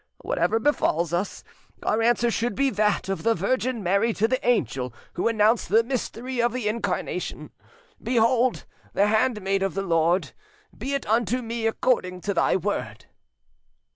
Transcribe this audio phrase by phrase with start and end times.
[0.23, 1.43] Whatever befalls us,
[1.83, 5.83] our answer should be that of the Virgin Mary to the angel who announced the
[5.83, 7.51] mystery of the Incarnation:
[8.01, 10.31] 'Behold the handmaid of the Lord;
[10.75, 13.05] be it unto me according to Thy word.